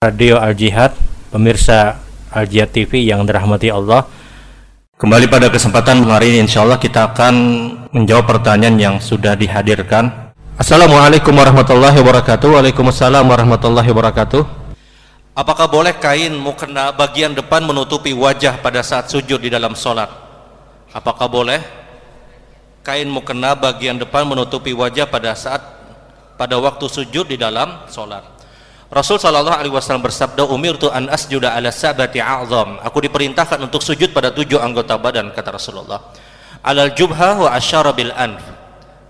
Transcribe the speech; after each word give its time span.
Radio 0.00 0.40
Al 0.40 0.56
Jihad, 0.56 0.96
pemirsa 1.28 2.00
Al 2.32 2.48
Jihad 2.48 2.72
TV 2.72 3.04
yang 3.04 3.20
dirahmati 3.28 3.68
Allah. 3.68 4.08
Kembali 4.96 5.28
pada 5.28 5.52
kesempatan 5.52 6.08
hari 6.08 6.32
ini 6.32 6.48
insya 6.48 6.64
Allah 6.64 6.80
kita 6.80 7.12
akan 7.12 7.34
menjawab 7.92 8.24
pertanyaan 8.24 8.80
yang 8.80 8.96
sudah 8.96 9.36
dihadirkan. 9.36 10.32
Assalamualaikum 10.56 11.36
warahmatullahi 11.36 12.00
wabarakatuh. 12.00 12.48
Waalaikumsalam 12.48 13.28
warahmatullahi 13.28 13.92
wabarakatuh. 13.92 14.40
Apakah 15.36 15.68
boleh 15.68 15.92
kain 16.00 16.32
mukena 16.32 16.96
bagian 16.96 17.36
depan 17.36 17.60
menutupi 17.60 18.16
wajah 18.16 18.56
pada 18.56 18.80
saat 18.80 19.12
sujud 19.12 19.36
di 19.36 19.52
dalam 19.52 19.76
sholat? 19.76 20.08
Apakah 20.96 21.28
boleh 21.28 21.60
kain 22.80 23.04
mukena 23.04 23.52
bagian 23.52 24.00
depan 24.00 24.24
menutupi 24.24 24.72
wajah 24.72 25.04
pada 25.04 25.36
saat 25.36 25.60
pada 26.40 26.56
waktu 26.56 26.88
sujud 26.88 27.28
di 27.28 27.36
dalam 27.36 27.84
sholat? 27.92 28.39
Rasul 28.90 29.22
sallallahu 29.22 29.54
alaihi 29.54 29.70
wasallam 29.70 30.02
bersabda, 30.02 30.50
"Umirtu 30.50 30.90
an 30.90 31.06
asjuda 31.06 31.54
ala 31.54 31.70
sabati 31.70 32.18
a'zam." 32.18 32.82
Aku 32.82 32.98
diperintahkan 32.98 33.62
untuk 33.62 33.86
sujud 33.86 34.10
pada 34.10 34.34
tujuh 34.34 34.58
anggota 34.58 34.98
badan 34.98 35.30
kata 35.30 35.54
Rasulullah. 35.54 36.10
Alal 36.66 36.90
jubha 36.98 37.38
wa 37.38 37.54
asyara 37.54 37.94
bil. 37.94 38.10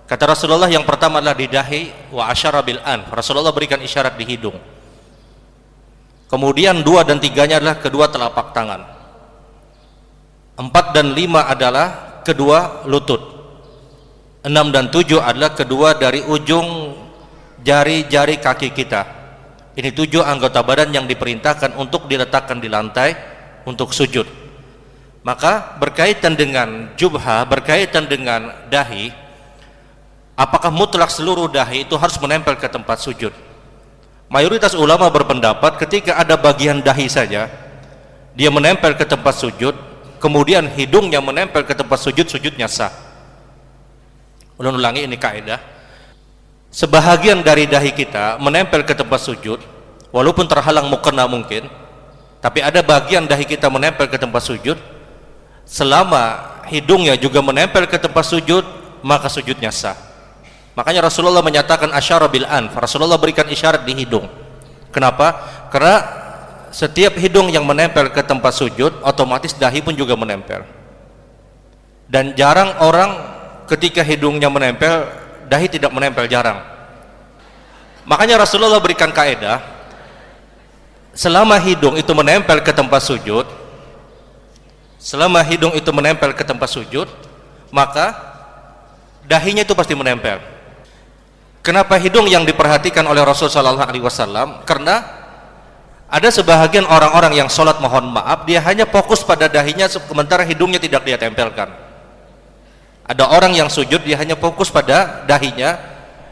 Kata 0.05 0.25
Rasulullah 0.29 0.69
yang 0.69 0.85
pertama 0.85 1.25
adalah 1.25 1.33
di 1.33 1.49
dahi 1.49 2.13
wa 2.13 2.29
asyara 2.29 2.61
bil. 2.61 2.77
Rasulullah 3.09 3.57
berikan 3.57 3.81
isyarat 3.81 4.21
di 4.21 4.29
hidung. 4.29 4.61
Kemudian 6.29 6.85
dua 6.85 7.01
dan 7.01 7.17
tiganya 7.17 7.57
adalah 7.57 7.81
kedua 7.81 8.13
telapak 8.13 8.53
tangan. 8.53 8.85
Empat 10.61 10.93
dan 10.93 11.17
lima 11.17 11.49
adalah 11.49 12.21
kedua 12.21 12.85
lutut. 12.85 13.33
Enam 14.45 14.69
dan 14.77 14.93
tujuh 14.93 15.25
adalah 15.25 15.57
kedua 15.57 15.97
dari 15.97 16.21
ujung 16.21 16.93
jari-jari 17.65 18.37
kaki 18.45 18.77
kita 18.77 19.20
ini 19.79 19.95
tujuh 19.95 20.23
anggota 20.27 20.67
badan 20.67 20.91
yang 20.91 21.07
diperintahkan 21.07 21.79
untuk 21.79 22.11
diletakkan 22.11 22.59
di 22.59 22.67
lantai 22.67 23.15
untuk 23.63 23.95
sujud. 23.95 24.27
Maka 25.23 25.77
berkaitan 25.79 26.35
dengan 26.35 26.91
jubha, 26.97 27.45
berkaitan 27.47 28.09
dengan 28.09 28.51
dahi, 28.73 29.13
apakah 30.35 30.73
mutlak 30.73 31.13
seluruh 31.13 31.47
dahi 31.47 31.85
itu 31.87 31.95
harus 31.95 32.17
menempel 32.19 32.57
ke 32.57 32.67
tempat 32.67 32.99
sujud? 32.99 33.31
Mayoritas 34.31 34.75
ulama 34.75 35.07
berpendapat 35.13 35.77
ketika 35.87 36.19
ada 36.19 36.35
bagian 36.41 36.81
dahi 36.81 37.07
saja, 37.07 37.47
dia 38.35 38.51
menempel 38.51 38.97
ke 38.97 39.05
tempat 39.05 39.39
sujud, 39.39 39.77
kemudian 40.19 40.67
hidungnya 40.73 41.21
menempel 41.21 41.63
ke 41.63 41.77
tempat 41.77 42.01
sujud, 42.01 42.27
sujudnya 42.27 42.67
sah. 42.67 42.95
Ulang 44.57 44.77
ulangi 44.77 45.05
ini 45.05 45.17
kaidah 45.21 45.80
sebahagian 46.71 47.43
dari 47.45 47.67
dahi 47.67 47.93
kita 47.93 48.39
menempel 48.39 48.87
ke 48.87 48.95
tempat 48.95 49.21
sujud 49.21 49.59
walaupun 50.15 50.47
terhalang 50.47 50.87
mukena 50.89 51.27
mungkin 51.27 51.67
tapi 52.41 52.65
ada 52.65 52.81
bagian 52.81 53.29
dahi 53.29 53.45
kita 53.45 53.69
menempel 53.69 54.09
ke 54.09 54.17
tempat 54.17 54.41
sujud. 54.41 54.81
Selama 55.69 56.41
hidungnya 56.73 57.15
juga 57.15 57.45
menempel 57.45 57.85
ke 57.85 58.01
tempat 58.01 58.25
sujud 58.27 58.65
maka 59.05 59.29
sujudnya 59.29 59.69
sah. 59.69 59.95
Makanya 60.75 61.07
Rasulullah 61.07 61.45
menyatakan 61.45 61.93
asyara 61.93 62.27
bil 62.33 62.49
anf. 62.49 62.73
Rasulullah 62.75 63.21
berikan 63.21 63.45
isyarat 63.45 63.85
di 63.85 63.93
hidung. 63.93 64.27
Kenapa? 64.91 65.61
karena 65.71 66.03
setiap 66.75 67.15
hidung 67.15 67.47
yang 67.47 67.63
menempel 67.63 68.11
ke 68.11 68.27
tempat 68.27 68.51
sujud 68.59 68.91
otomatis 69.07 69.55
dahi 69.55 69.85
pun 69.85 69.95
juga 69.95 70.19
menempel. 70.19 70.67
Dan 72.11 72.35
jarang 72.35 72.75
orang 72.83 73.15
ketika 73.71 74.03
hidungnya 74.03 74.51
menempel 74.51 75.07
dahi 75.51 75.67
tidak 75.67 75.91
menempel 75.91 76.31
jarang. 76.31 76.63
Makanya 78.07 78.39
Rasulullah 78.39 78.79
berikan 78.79 79.11
kaedah 79.11 79.59
selama 81.11 81.59
hidung 81.59 81.99
itu 81.99 82.15
menempel 82.15 82.63
ke 82.63 82.71
tempat 82.71 83.03
sujud 83.03 83.43
selama 85.03 85.43
hidung 85.43 85.75
itu 85.75 85.91
menempel 85.91 86.31
ke 86.39 86.47
tempat 86.47 86.71
sujud 86.71 87.11
maka 87.75 88.15
dahinya 89.27 89.67
itu 89.67 89.75
pasti 89.75 89.99
menempel. 89.99 90.39
Kenapa 91.61 92.01
hidung 92.01 92.25
yang 92.25 92.47
diperhatikan 92.49 93.05
oleh 93.05 93.21
Rasulullah 93.21 93.77
SAW 93.77 94.65
karena 94.65 95.05
ada 96.09 96.29
sebahagian 96.33 96.89
orang-orang 96.89 97.37
yang 97.37 97.53
sholat 97.53 97.77
mohon 97.85 98.17
maaf 98.17 98.49
dia 98.49 98.65
hanya 98.65 98.89
fokus 98.89 99.21
pada 99.21 99.45
dahinya 99.45 99.91
sementara 99.91 100.41
hidungnya 100.47 100.81
tidak 100.81 101.05
dia 101.05 101.21
tempelkan 101.21 101.90
ada 103.11 103.27
orang 103.27 103.51
yang 103.59 103.67
sujud 103.67 104.07
dia 104.07 104.15
hanya 104.23 104.39
fokus 104.39 104.71
pada 104.71 105.27
dahinya, 105.27 105.75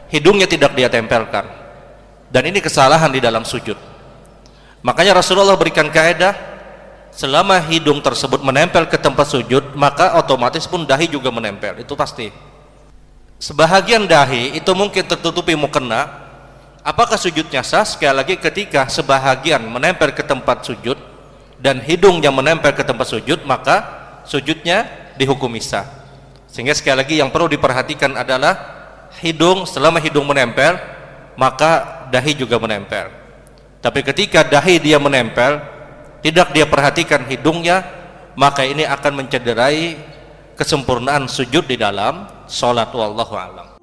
hidungnya 0.07 0.47
tidak 0.47 0.71
dia 0.79 0.87
tempelkan. 0.87 1.43
Dan 2.31 2.47
ini 2.47 2.63
kesalahan 2.63 3.11
di 3.11 3.19
dalam 3.19 3.43
sujud. 3.43 3.75
Makanya 4.79 5.19
Rasulullah 5.19 5.59
berikan 5.59 5.91
kaidah 5.91 6.31
selama 7.11 7.59
hidung 7.67 7.99
tersebut 7.99 8.39
menempel 8.39 8.87
ke 8.87 8.95
tempat 8.95 9.27
sujud, 9.27 9.75
maka 9.75 10.15
otomatis 10.23 10.63
pun 10.63 10.87
dahi 10.87 11.11
juga 11.11 11.27
menempel. 11.27 11.83
Itu 11.83 11.99
pasti. 11.99 12.31
Sebahagian 13.43 14.07
dahi 14.07 14.55
itu 14.55 14.71
mungkin 14.71 15.03
tertutupi 15.03 15.59
mukena. 15.59 16.31
Apakah 16.79 17.19
sujudnya 17.19 17.59
sah? 17.59 17.83
Sekali 17.83 18.15
lagi 18.23 18.35
ketika 18.39 18.87
sebahagian 18.87 19.67
menempel 19.67 20.15
ke 20.15 20.23
tempat 20.23 20.63
sujud 20.63 20.95
dan 21.59 21.83
hidung 21.83 22.23
yang 22.23 22.31
menempel 22.39 22.71
ke 22.71 22.87
tempat 22.87 23.11
sujud, 23.11 23.43
maka 23.43 23.83
sujudnya 24.23 24.87
dihukumi 25.19 25.59
sah. 25.59 25.98
Sehingga 26.49 26.73
sekali 26.73 26.97
lagi 27.05 27.15
yang 27.21 27.29
perlu 27.29 27.45
diperhatikan 27.45 28.17
adalah 28.17 28.57
hidung 29.21 29.69
selama 29.69 30.01
hidung 30.01 30.25
menempel 30.25 30.77
maka 31.37 32.05
dahi 32.09 32.35
juga 32.35 32.59
menempel. 32.59 33.09
Tapi 33.79 34.03
ketika 34.03 34.43
dahi 34.43 34.81
dia 34.81 34.99
menempel 34.99 35.61
tidak 36.19 36.51
dia 36.51 36.67
perhatikan 36.67 37.23
hidungnya 37.23 37.85
maka 38.35 38.67
ini 38.67 38.83
akan 38.83 39.23
mencederai 39.23 39.95
kesempurnaan 40.59 41.31
sujud 41.31 41.63
di 41.63 41.79
dalam 41.79 42.27
salat 42.43 42.91
wallahu 42.91 43.35
alam. 43.39 43.78